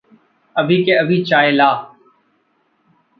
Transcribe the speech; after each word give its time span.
अभी 0.55 0.83
के 0.83 0.91
अभी 0.91 1.21
चाय 1.23 1.51
ला! 1.51 1.69